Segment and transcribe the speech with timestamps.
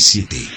[0.00, 0.48] 57.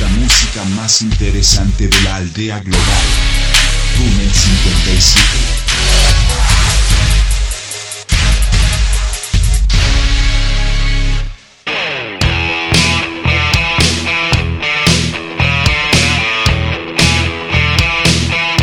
[0.00, 2.82] La música más interesante de la aldea global.
[3.96, 5.63] Túnel 57.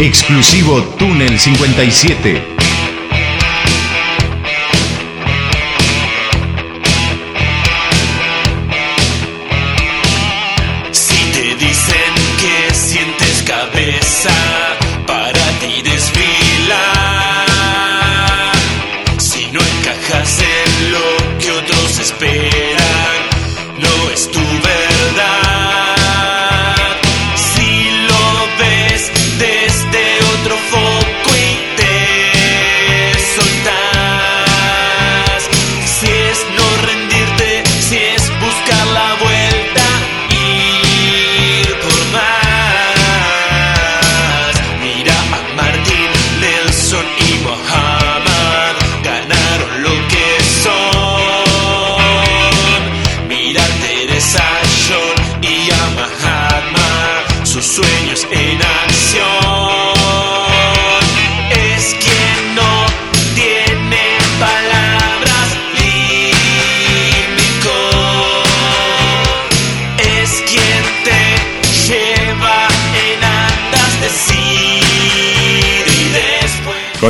[0.02, 2.81] Exclusivo Túnel 57.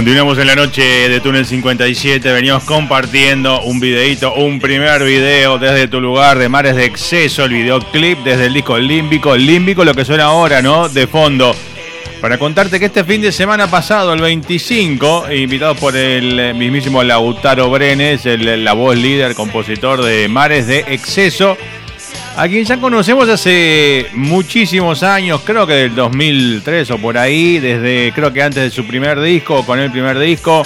[0.01, 5.87] Continuamos en la noche de Túnel 57, veníamos compartiendo un videito, un primer video desde
[5.87, 10.03] tu lugar de Mares de Exceso, el videoclip desde el disco Límbico, Límbico lo que
[10.03, 10.89] suena ahora, ¿no?
[10.89, 11.55] De fondo.
[12.19, 17.69] Para contarte que este fin de semana pasado, el 25, invitado por el mismísimo Lautaro
[17.69, 21.57] Brenes, el- la voz líder, compositor de Mares de Exceso,
[22.35, 28.11] a quien ya conocemos hace muchísimos años, creo que del 2003 o por ahí, desde
[28.13, 30.63] creo que antes de su primer disco, con el primer disco,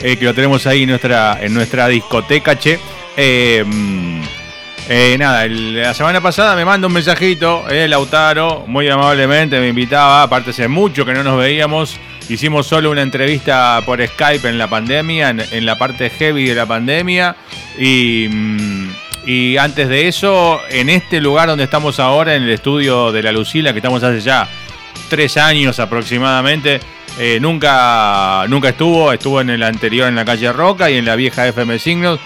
[0.00, 2.78] eh, que lo tenemos ahí en nuestra, en nuestra discoteca, che.
[3.16, 4.22] Mm,
[4.88, 10.22] eh, nada, la semana pasada me manda un mensajito, eh, Lautaro, muy amablemente me invitaba,
[10.22, 11.96] aparte hace mucho que no nos veíamos,
[12.28, 16.54] hicimos solo una entrevista por Skype en la pandemia, en, en la parte heavy de
[16.54, 17.34] la pandemia,
[17.78, 23.10] y, mm, y antes de eso, en este lugar donde estamos ahora, en el estudio
[23.10, 24.48] de la Lucila, que estamos hace ya
[25.08, 26.80] tres años aproximadamente,
[27.18, 31.16] eh, nunca, nunca estuvo, estuvo en el anterior en la calle Roca y en la
[31.16, 32.20] vieja FM Signos.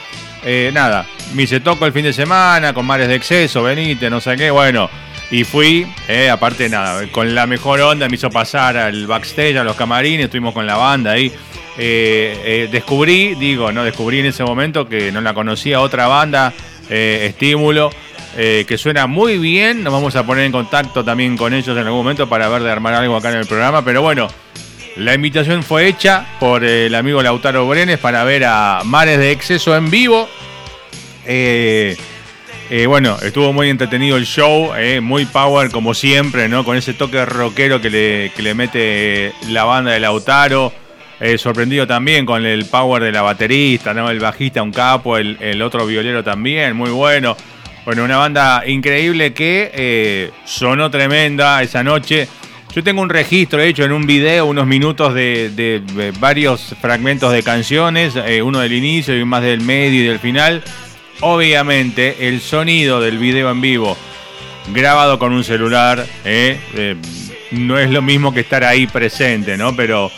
[0.44, 4.20] Eh, nada, me hice toco el fin de semana con mares de exceso, venite, no
[4.20, 4.88] sé qué, bueno.
[5.30, 9.64] Y fui, eh, aparte nada, con la mejor onda, me hizo pasar al backstage, a
[9.64, 11.30] los camarines, estuvimos con la banda ahí.
[11.76, 16.52] Descubrí, digo, no descubrí en ese momento que no la conocía otra banda,
[16.90, 17.90] eh, Estímulo,
[18.36, 19.82] eh, que suena muy bien.
[19.82, 22.70] Nos vamos a poner en contacto también con ellos en algún momento para ver de
[22.70, 23.84] armar algo acá en el programa.
[23.84, 24.28] Pero bueno,
[24.96, 29.76] la invitación fue hecha por el amigo Lautaro Brenes para ver a Mares de Exceso
[29.76, 30.28] en vivo.
[31.24, 31.96] Eh,
[32.86, 36.64] bueno, estuvo muy entretenido el show, muy power como siempre, ¿no?
[36.64, 40.72] Con ese toque rockero que le, que le mete la banda de Lautaro.
[41.20, 44.08] Eh, sorprendido también con el power de la baterista, ¿no?
[44.08, 47.36] El bajista, un capo, el, otro violero también, muy bueno.
[47.84, 52.28] Bueno, una banda increíble que eh, sonó tremenda esa noche.
[52.72, 55.82] Yo tengo un registro hecho en un video, unos minutos de,
[56.20, 60.62] varios fragmentos de canciones, eh, uno del inicio y más del medio y del final.
[61.20, 63.96] obviamente el sonido del video en vivo
[64.72, 66.06] grabado con un celular
[67.50, 69.74] no es lo mismo que estar ahí presente, ¿no?
[69.74, 70.12] Pero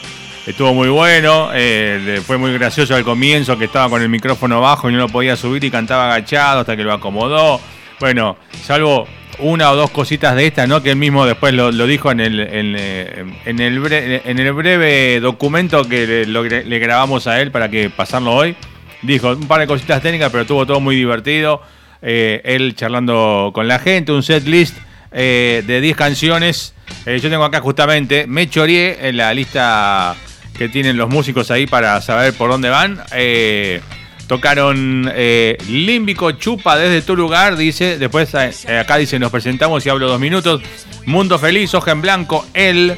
[0.46, 4.88] estuvo muy bueno, eh, fue muy gracioso al comienzo que estaba con el micrófono bajo
[4.88, 7.60] y no lo podía subir y cantaba agachado hasta que lo acomodó.
[7.98, 9.06] Bueno, salvo
[9.38, 10.82] una o dos cositas de estas, ¿no?
[10.82, 15.84] Que él mismo después lo, dijo en el, en, eh, el, en el breve documento
[15.84, 18.56] que le, grabamos a él para que pasarlo hoy.
[19.02, 21.62] Dijo un par de cositas técnicas, pero estuvo todo muy divertido.
[22.02, 24.76] Eh, él charlando con la gente, un set list
[25.12, 26.74] de 10 canciones.
[27.04, 30.16] Yo tengo acá justamente, me choreé en la lista
[30.56, 33.00] que tienen los músicos ahí para saber por dónde van.
[33.12, 33.80] Eh,
[34.26, 37.98] tocaron eh, Límbico Chupa desde tu lugar, dice.
[37.98, 40.62] Después eh, acá dice, nos presentamos y hablo dos minutos.
[41.06, 42.96] Mundo Feliz, Hoja en Blanco, él.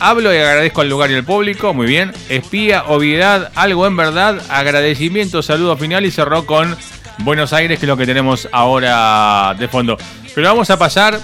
[0.00, 1.72] hablo y agradezco al lugar y al público.
[1.72, 2.12] Muy bien.
[2.28, 4.42] Espía, obviedad, algo en verdad.
[4.48, 6.76] Agradecimiento, saludo final y cerró con
[7.18, 9.96] Buenos Aires, que es lo que tenemos ahora de fondo.
[10.34, 11.18] Pero vamos a pasar,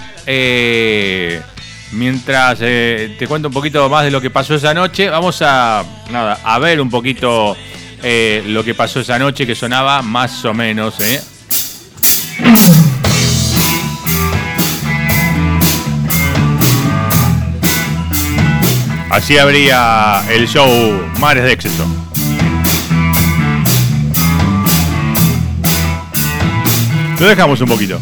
[1.93, 5.83] mientras eh, te cuento un poquito más de lo que pasó esa noche, vamos a,
[6.11, 7.55] nada, a ver un poquito
[8.01, 10.99] eh, lo que pasó esa noche, que sonaba más o menos.
[10.99, 11.21] ¿eh?
[19.09, 20.67] Así habría el show
[21.19, 21.85] Mares de Exceso.
[27.19, 28.01] Lo dejamos un poquito.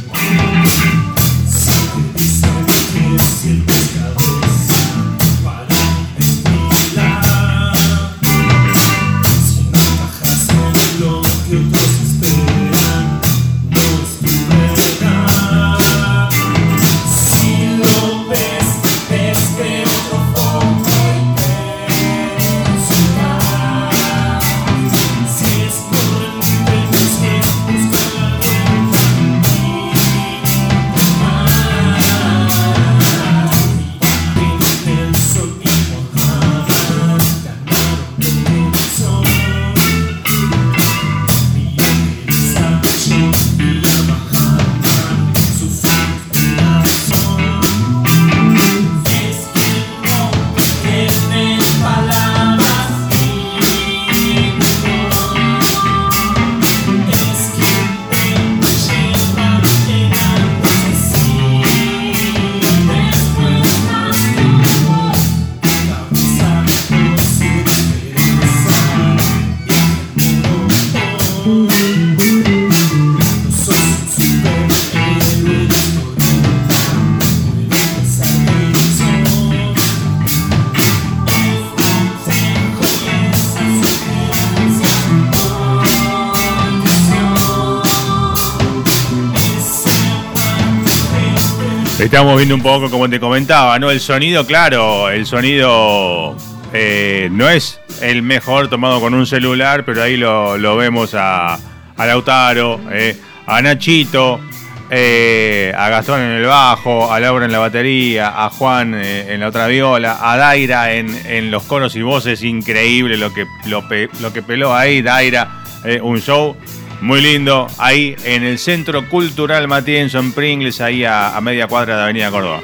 [92.11, 93.89] Estamos viendo un poco, como te comentaba, ¿no?
[93.89, 96.35] El sonido, claro, el sonido
[96.73, 102.05] eh, no es el mejor tomado con un celular, pero ahí lo, vemos a, a
[102.05, 103.17] Lautaro, eh,
[103.47, 104.41] a Nachito,
[104.89, 109.47] eh, a Gastón en el bajo, a Laura en la batería, a Juan en la
[109.47, 113.87] otra viola, a Daira en, en los coros y voces, increíble lo que, lo,
[114.33, 115.63] que peló ahí, Daira,
[116.01, 116.57] un show
[117.01, 121.97] muy lindo, ahí en el Centro Cultural Matienzo en Pringles, ahí a, a media cuadra
[121.97, 122.61] de Avenida Córdoba.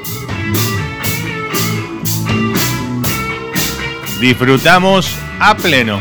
[4.21, 5.99] Disfrutamos a pleno.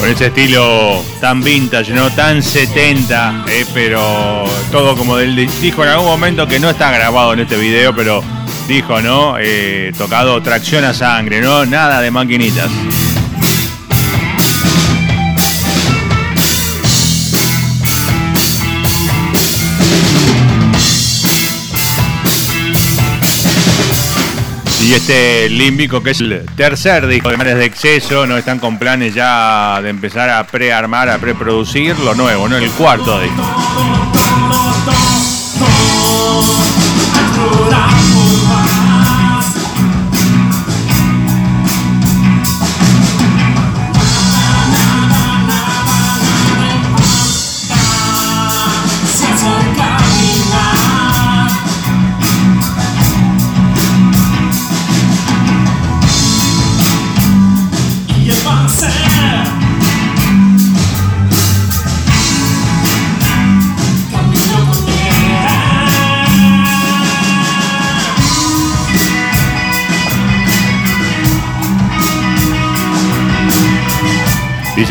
[0.00, 2.10] Con ese estilo tan vintage, ¿no?
[2.10, 7.34] Tan 70, eh, pero todo como él dijo en algún momento que no está grabado
[7.34, 8.24] en este video, pero
[8.66, 9.36] dijo, ¿no?
[9.38, 11.66] Eh, tocado tracción a sangre, ¿no?
[11.66, 12.70] Nada de maquinitas.
[24.90, 28.76] Y este Límbico, que es el tercer disco de Mares de Exceso, no están con
[28.76, 32.56] planes ya de empezar a prearmar, a preproducir lo nuevo, ¿no?
[32.56, 33.40] El cuarto disco.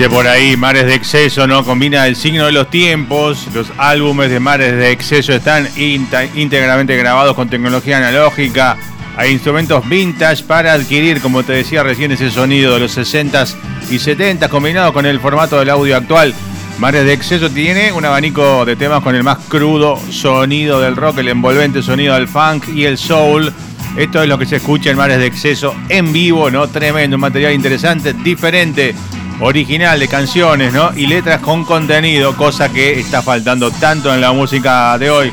[0.07, 1.63] Por ahí, Mares de Exceso, ¿no?
[1.65, 3.47] Combina el signo de los tiempos.
[3.53, 8.77] Los álbumes de Mares de Exceso están íntegramente grabados con tecnología analógica.
[9.17, 13.55] Hay instrumentos vintage para adquirir, como te decía recién, ese sonido de los 60s
[13.91, 16.33] y 70s combinado con el formato del audio actual.
[16.79, 21.19] Mares de Exceso tiene un abanico de temas con el más crudo sonido del rock,
[21.19, 23.53] el envolvente sonido del funk y el soul.
[23.97, 26.67] Esto es lo que se escucha en Mares de Exceso en vivo, ¿no?
[26.67, 28.95] Tremendo, un material interesante, diferente,
[29.41, 30.91] original de canciones, ¿no?
[30.95, 35.31] Y letras con contenido, cosa que está faltando tanto en la música de hoy.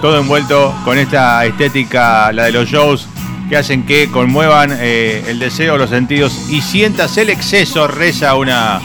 [0.00, 3.08] Todo envuelto con esta estética, la de los shows,
[3.48, 8.80] que hacen que conmuevan eh, el deseo, los sentidos y sientas el exceso, reza una,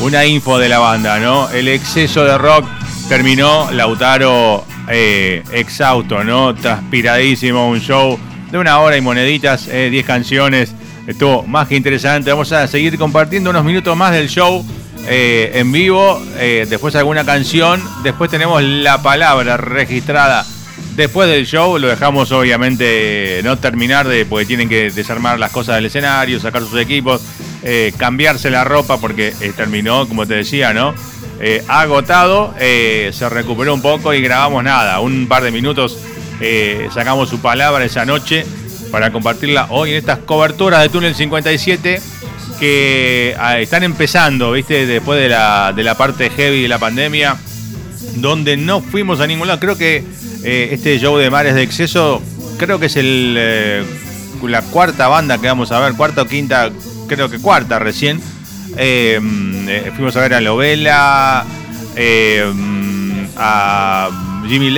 [0.00, 1.50] una info de la banda, ¿no?
[1.50, 2.66] El exceso de rock
[3.08, 6.54] terminó Lautaro eh, exhausto, ¿no?
[6.54, 8.18] Transpiradísimo, un show
[8.50, 10.74] de una hora y moneditas, 10 canciones.
[11.06, 12.30] Estuvo más que interesante.
[12.30, 14.64] Vamos a seguir compartiendo unos minutos más del show
[15.08, 16.22] eh, en vivo.
[16.36, 17.82] eh, después alguna canción.
[18.04, 20.46] Después tenemos la palabra registrada
[20.94, 21.76] después del show.
[21.78, 26.62] Lo dejamos obviamente no terminar de porque tienen que desarmar las cosas del escenario, sacar
[26.62, 27.20] sus equipos,
[27.64, 30.94] eh, cambiarse la ropa porque terminó, como te decía, ¿no?
[31.66, 35.98] Agotado, se recuperó un poco y grabamos nada, un par de minutos.
[36.94, 38.46] sacamos su palabra esa noche
[38.92, 42.00] para compartirla hoy en estas coberturas de Túnel 57
[42.60, 44.86] que ah, están empezando, ¿viste?
[44.86, 47.36] Después de la, de la parte heavy de la pandemia,
[48.16, 49.58] donde no fuimos a ningún lado.
[49.58, 50.04] Creo que
[50.44, 52.22] eh, este show de Mares de Exceso,
[52.58, 53.82] creo que es el, eh,
[54.44, 56.70] la cuarta banda que vamos a ver, cuarta o quinta,
[57.08, 58.20] creo que cuarta recién.
[58.76, 59.18] Eh,
[59.96, 61.44] fuimos a ver a Lovela,
[63.36, 64.10] a
[64.46, 64.74] Jimmy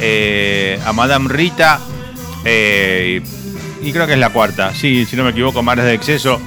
[0.00, 1.80] eh, a Madame Rita,
[2.44, 3.22] eh,
[3.82, 6.40] y, creo que es la cuarta, sí, si no me equivoco, Mares de Exceso.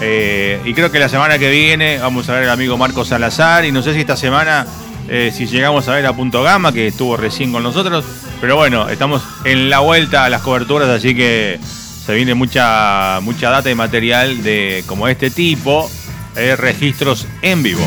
[0.00, 3.64] Eh, y creo que la semana que viene vamos a ver al amigo Marcos Salazar
[3.64, 4.66] y no sé si esta semana
[5.08, 8.04] eh, si llegamos a ver a Punto Gama que estuvo recién con nosotros,
[8.40, 11.60] pero bueno, estamos en la vuelta a las coberturas, así que
[12.04, 15.88] se viene mucha mucha data y material de como este tipo,
[16.34, 17.86] eh, registros en vivo.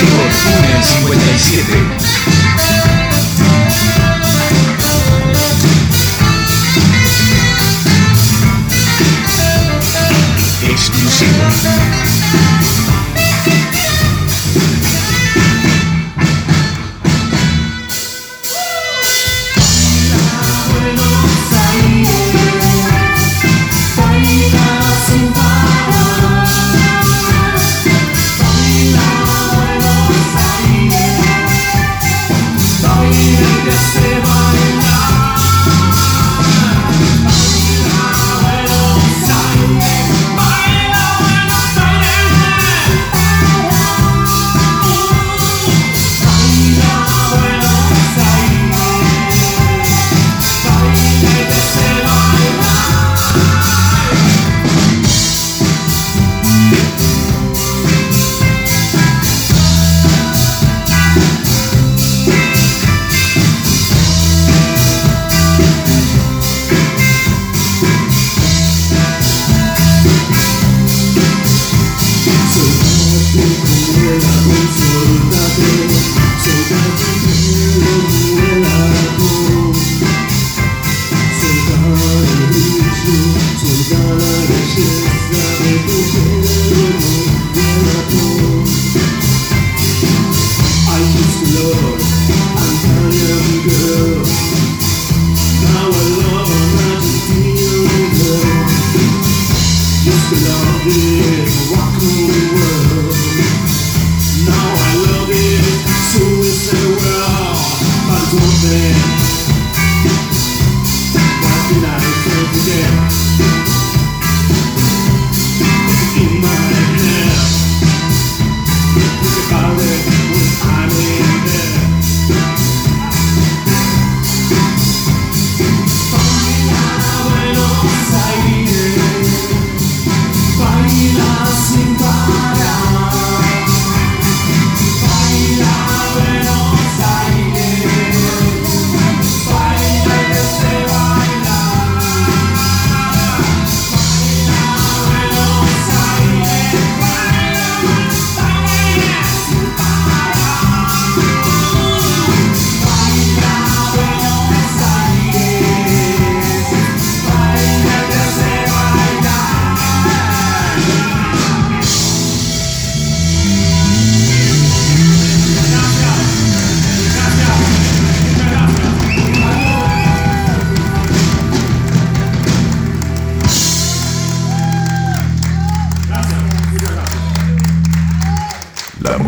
[0.00, 1.99] Exclusivo Túnel 57.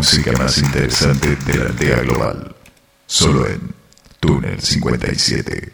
[0.03, 2.53] Música más interesante de la aldea global.
[3.07, 3.73] Solo en
[4.19, 5.71] Túnel 57.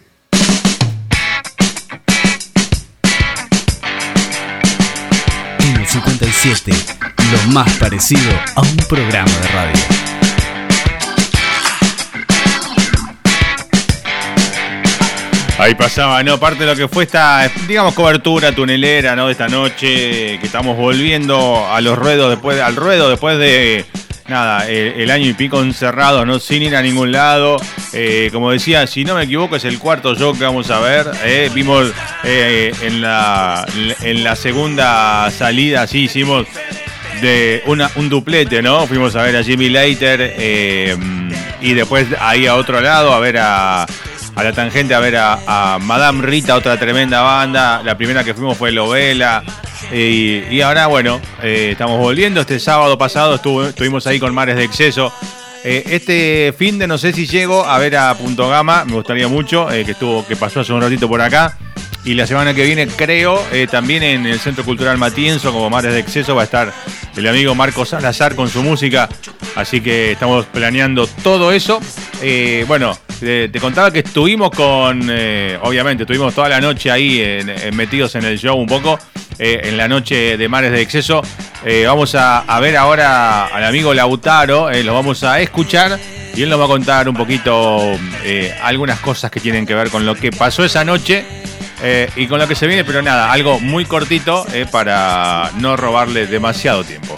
[5.57, 6.71] Túnel 57,
[7.31, 9.99] lo más parecido a un programa de radio.
[15.57, 16.39] Ahí pasaba, ¿no?
[16.39, 19.25] Parte de lo que fue esta, digamos, cobertura tunelera, ¿no?
[19.25, 23.85] De esta noche, que estamos volviendo a los ruedos después, al ruedo después de,
[24.29, 26.39] nada, el, año y pico encerrados, ¿no?
[26.39, 27.57] Sin ir a ningún lado.
[27.93, 31.07] Eh, como decía, si no me equivoco, es el cuarto show que vamos a ver.
[31.23, 31.49] ¿eh?
[31.53, 31.91] Vimos
[32.23, 33.65] eh, en, la,
[34.01, 36.47] en la segunda salida, sí, hicimos
[37.21, 38.87] de una, un duplete, ¿no?
[38.87, 40.95] Fuimos a ver a Jimmy eh,
[41.61, 45.39] y después ahí a otro lado a ver a, a la tangente, a ver a,
[45.75, 47.81] a Madame Rita, otra tremenda banda.
[47.83, 49.43] La primera que fuimos fue Lovela.
[49.91, 52.41] Y, ahora, bueno, eh, estamos volviendo.
[52.41, 55.11] Este sábado pasado estuvimos ahí con Mares de Exceso.
[55.63, 59.27] Eh, este fin de no sé si llego a ver a Punto Gama, me gustaría
[59.27, 61.57] mucho, eh, que estuvo, que pasó hace un ratito por acá.
[62.05, 65.99] Y la semana que viene, creo, también en el Centro Cultural Matienzo, como Mares de
[65.99, 66.73] Exceso, va a estar
[67.17, 69.09] el amigo Marco Salazar con su música.
[69.55, 71.81] Así que estamos planeando todo eso.
[72.67, 75.01] Bueno, te, contaba que estuvimos con,
[75.61, 77.21] obviamente, estuvimos toda la noche ahí
[77.73, 78.97] metidos en el show un poco,
[79.41, 81.21] eh, en la noche de Mares de Exceso.
[81.63, 85.97] Eh, vamos a, ver ahora al amigo Lautaro, eh, lo vamos a escuchar
[86.35, 87.97] y él nos va a contar un poquito
[88.61, 91.25] algunas cosas que tienen que ver con lo que pasó esa noche
[92.15, 96.83] y con lo que se viene, pero nada, algo muy cortito para no robarle demasiado
[96.83, 97.15] tiempo.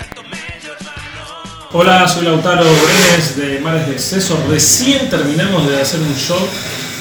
[1.74, 4.44] Hola, soy Lautaro Brenes de Mares de Exceso.
[4.50, 6.40] Recién terminamos de hacer un show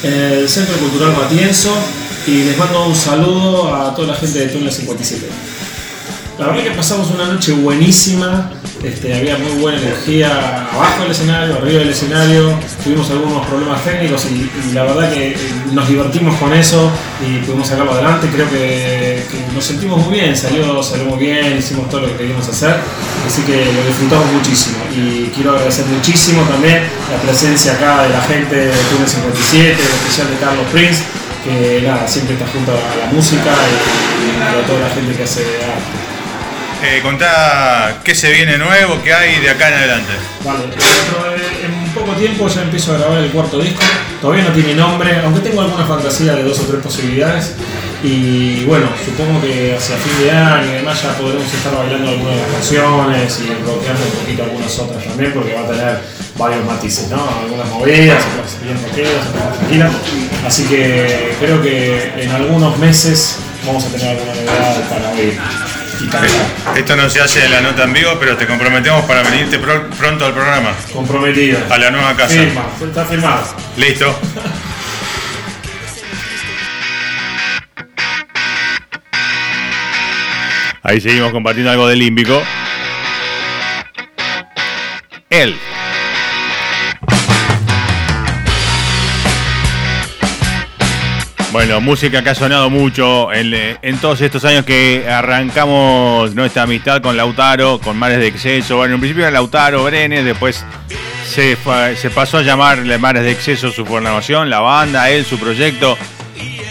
[0.03, 1.75] en el Centro Cultural Matienzo
[2.27, 5.25] y les mando un saludo a toda la gente de Túnel 57.
[6.37, 8.51] La verdad que pasamos una noche buenísima,
[8.83, 14.25] este, había muy buena energía abajo del escenario, arriba del escenario, tuvimos algunos problemas técnicos
[14.25, 15.35] y, la verdad que eh,
[15.71, 16.89] nos divertimos con eso
[17.23, 21.57] y pudimos sacarlo adelante, creo que, que nos sentimos muy bien, salió, salió muy bien,
[21.57, 22.75] hicimos todo lo que queríamos hacer,
[23.27, 28.21] así que lo disfrutamos muchísimo y quiero agradecer muchísimo también la presencia acá de la
[28.21, 31.03] gente de Túnel 57, en especial de Carlos Prince,
[31.43, 35.23] que nada, siempre está junto a la música y, y a toda la gente que
[35.23, 36.11] hace arte.
[36.83, 40.13] Eh, contá qué se viene nuevo, qué hay de acá en adelante.
[40.43, 40.63] Vale,
[41.63, 43.81] en poco tiempo ya empiezo a grabar el cuarto disco.
[44.19, 47.53] Todavía no tiene nombre, aunque tengo alguna fantasía de dos o tres posibilidades.
[48.03, 52.35] Y bueno, supongo que hacia fin de año y demás ya podremos estar bailando algunas
[52.35, 53.80] de las canciones y rockeando un
[54.35, 55.99] poquito algunas otras también, porque va a tener
[56.37, 57.27] varios matices, ¿no?
[57.43, 59.91] Algunas movidas, otras bien rockeras, otras tranquilas.
[60.45, 65.37] Así que creo que en algunos meses vamos a tener alguna novedad para oír
[65.99, 66.77] y cantar.
[66.77, 69.89] Esto no se hace en la nota en vivo, pero te comprometemos para venirte pro-
[69.91, 71.59] pronto al programa, Comprometido.
[71.69, 72.33] a la nueva casa.
[72.33, 73.43] Firma, está firmado.
[73.77, 74.15] Listo.
[80.83, 82.41] Ahí seguimos compartiendo algo del límbico.
[91.51, 96.63] Bueno, música que ha sonado mucho en, eh, en todos estos años que arrancamos nuestra
[96.63, 98.77] amistad con Lautaro, con Mares de Exceso.
[98.77, 100.63] Bueno, en principio era Lautaro Brenes, después
[101.25, 101.57] se,
[102.13, 105.97] pasó a llamar Mares de Exceso su formación, la banda, él, su proyecto.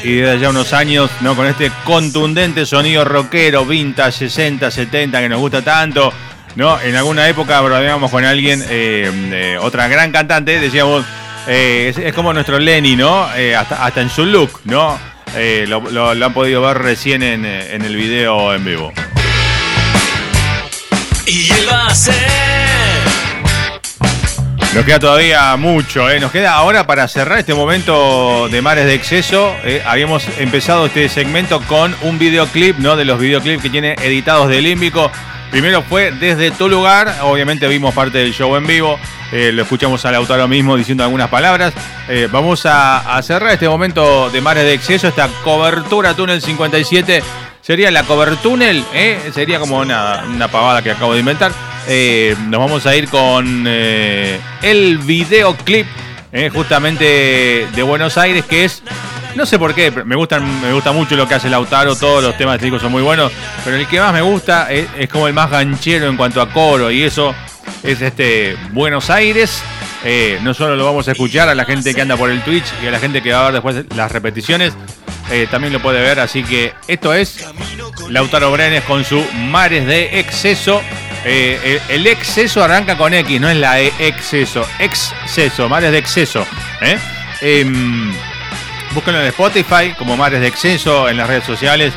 [0.02, 1.36] y desde ya unos años, ¿no?
[1.36, 6.12] Con este contundente sonido rockero, vintage, 60, 70, que nos gusta tanto,
[6.56, 6.80] ¿no?
[6.80, 11.04] En alguna época bromeábamos con alguien, eh, eh, otra gran cantante, decíamos,
[11.46, 13.28] eh, es, es como nuestro Lenny, ¿no?
[13.36, 14.98] Eh, hasta, hasta en su look, ¿no?
[15.68, 18.92] Lo, lo- lo han podido ver recién en, en el video en vivo.
[21.26, 22.14] Y él va a ser.
[24.74, 26.20] Nos queda todavía mucho, ¿eh?
[26.20, 29.54] Nos queda ahora para cerrar este momento de mares de exceso.
[29.64, 32.96] eh, habíamos empezado este segmento con un videoclip, ¿no?
[32.96, 35.10] De los videoclips que tiene editados de Límbico.
[35.50, 38.98] Primero fue desde tu lugar, obviamente vimos parte del show en vivo,
[39.32, 41.74] eh, lo escuchamos al autor mismo diciendo algunas palabras.
[42.08, 47.22] Eh, vamos a, cerrar este momento de mares de exceso, esta cobertura túnel 57.
[47.62, 49.18] Sería la cobertúnel, ¿eh?
[49.34, 51.52] sería como una, una pavada que acabo de inventar.
[51.88, 55.86] Eh, nos vamos a ir con el videoclip
[56.52, 58.82] justamente de Buenos Aires, que es,
[59.34, 62.36] no sé por qué, pero me, me gusta mucho lo que hace Lautaro, todos los
[62.36, 63.32] temas técnicos son muy buenos,
[63.64, 66.90] pero el que más me gusta es, como el más ganchero en cuanto a coro
[66.90, 67.34] y eso
[67.82, 69.62] es este Buenos Aires.
[70.02, 72.64] Eh, no solo lo vamos a escuchar a la gente que anda por el Twitch
[72.82, 74.72] y a la gente que va a ver después las repeticiones,
[75.30, 77.46] eh, también lo puede ver, así que esto es
[78.08, 80.80] Lautaro Brenes con su Mares de Exceso.
[81.24, 84.66] Eh, el, exceso arranca con X, no es la E, exceso.
[84.78, 86.46] Exceso, Mares de Exceso.
[86.80, 86.98] ¿eh?
[88.92, 91.94] Búsquenlo en Spotify como Mares de Exceso, en las redes sociales.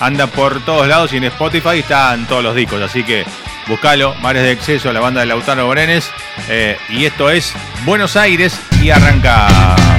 [0.00, 2.82] Anda por todos lados y en Spotify están todos los discos.
[2.82, 3.24] Así que
[3.66, 6.10] buscalo, Mares de Exceso, la banda de Lautaro Brenes.
[6.48, 7.54] Eh, y esto es
[7.84, 9.93] Buenos Aires y arranca.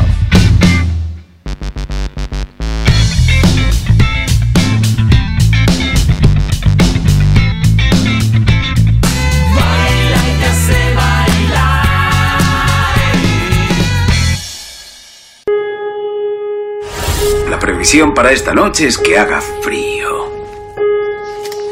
[17.85, 20.31] Previsión para esta noche es que haga frío.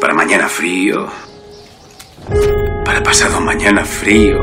[0.00, 1.08] Para mañana frío.
[2.84, 4.38] Para pasado mañana frío.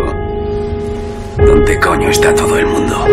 [1.37, 3.07] ¿Dónde coño está todo el mundo?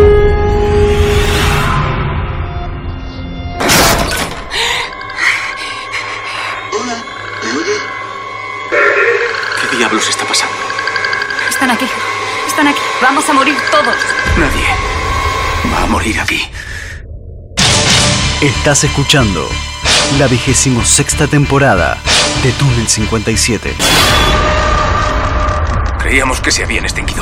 [9.61, 10.57] ¿Qué diablos está pasando?
[11.49, 11.85] Están aquí.
[12.45, 12.81] Están aquí.
[13.01, 13.95] Vamos a morir todos.
[14.37, 14.99] Nadie
[15.73, 16.45] va a morir aquí.
[18.41, 19.45] Estás escuchando
[20.17, 21.97] la vigésimo sexta temporada
[22.41, 23.73] de Túnel 57.
[25.99, 27.21] Creíamos que se habían extinguido.